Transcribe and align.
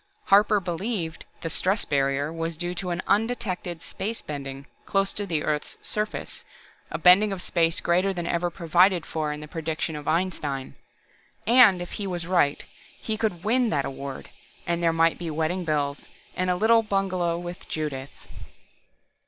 Harper 0.33 0.59
believed 0.59 1.25
the 1.43 1.49
"stress 1.51 1.85
barrier" 1.85 2.33
was 2.33 2.57
due 2.57 2.73
to 2.73 2.89
an 2.89 3.03
undetected 3.05 3.83
space 3.83 4.19
bending 4.19 4.65
close 4.83 5.13
to 5.13 5.27
the 5.27 5.43
earth's 5.43 5.77
surface, 5.83 6.43
a 6.89 6.97
bending 6.97 7.31
of 7.31 7.39
space 7.39 7.79
greater 7.79 8.11
than 8.11 8.25
ever 8.25 8.49
provided 8.49 9.05
for 9.05 9.31
in 9.31 9.41
the 9.41 9.47
prediction 9.47 9.95
of 9.95 10.07
Einstein. 10.07 10.73
And 11.45 11.83
if 11.83 11.91
he 11.91 12.07
was 12.07 12.25
right, 12.25 12.65
and 13.07 13.19
could 13.19 13.43
win 13.43 13.69
that 13.69 13.85
award, 13.85 14.31
then 14.65 14.81
there 14.81 14.91
might 14.91 15.19
be 15.19 15.29
wedding 15.29 15.65
bells, 15.65 16.09
and 16.35 16.49
a 16.49 16.55
little 16.55 16.81
bungalow 16.81 17.37
with 17.37 17.67
Judith.... 17.69 18.25